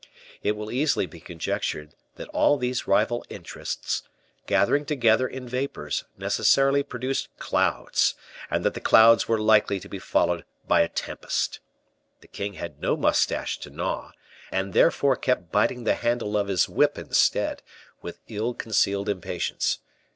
It 0.41 0.53
will 0.53 0.71
easily 0.71 1.05
be 1.05 1.19
conjectured 1.19 1.93
that 2.15 2.27
all 2.29 2.57
these 2.57 2.87
rival 2.87 3.23
interests, 3.29 4.01
gathering 4.47 4.83
together 4.83 5.27
in 5.27 5.47
vapors, 5.47 6.05
necessarily 6.17 6.81
produced 6.81 7.29
clouds, 7.37 8.15
and 8.49 8.65
that 8.65 8.73
the 8.73 8.79
clouds 8.81 9.27
were 9.27 9.37
likely 9.37 9.79
to 9.79 9.87
be 9.87 9.99
followed 9.99 10.43
by 10.67 10.81
a 10.81 10.89
tempest. 10.89 11.59
The 12.21 12.27
king 12.27 12.53
had 12.53 12.81
no 12.81 12.97
mustache 12.97 13.59
to 13.59 13.69
gnaw, 13.69 14.13
and 14.51 14.73
therefore 14.73 15.17
kept 15.17 15.51
biting 15.51 15.83
the 15.83 15.93
handle 15.93 16.35
of 16.35 16.47
his 16.47 16.67
whip 16.67 16.97
instead, 16.97 17.61
with 18.01 18.21
ill 18.27 18.55
concealed 18.55 19.07
impatience. 19.07 19.77